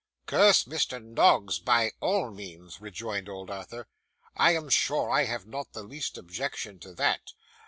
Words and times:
'Curse 0.25 0.63
Mr. 0.63 0.99
Noggs, 0.99 1.59
by 1.59 1.91
all 1.99 2.31
means,' 2.31 2.81
rejoined 2.81 3.29
old 3.29 3.51
Arthur; 3.51 3.87
'I 4.35 4.55
am 4.55 4.69
sure 4.69 5.11
I 5.11 5.25
have 5.25 5.45
not 5.45 5.73
the 5.73 5.83
least 5.83 6.17
objection 6.17 6.79
to 6.79 6.95
that. 6.95 7.33